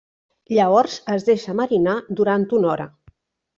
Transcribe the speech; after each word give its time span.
Llavors 0.59 0.95
es 1.17 1.27
deixa 1.27 1.55
marinar 1.61 1.95
durant 2.23 2.49
una 2.61 2.75
hora. 2.75 2.91